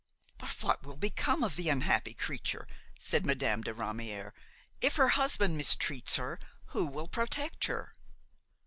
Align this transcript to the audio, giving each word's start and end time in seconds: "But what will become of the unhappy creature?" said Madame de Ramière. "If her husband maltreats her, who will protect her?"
"But 0.39 0.63
what 0.63 0.81
will 0.83 0.97
become 0.97 1.43
of 1.43 1.55
the 1.55 1.69
unhappy 1.69 2.15
creature?" 2.15 2.67
said 2.99 3.23
Madame 3.23 3.61
de 3.61 3.71
Ramière. 3.71 4.31
"If 4.81 4.95
her 4.95 5.09
husband 5.09 5.57
maltreats 5.57 6.15
her, 6.15 6.39
who 6.69 6.87
will 6.87 7.07
protect 7.07 7.65
her?" 7.65 7.93